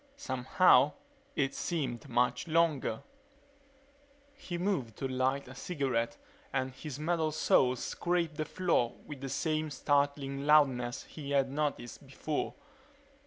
[0.17, 0.93] Somehow,
[1.35, 3.03] it seemed much longer...
[4.33, 6.17] He moved to light a cigarette
[6.51, 12.03] and his metal soles scraped the floor with the same startling loudness he had noticed
[12.07, 12.55] before.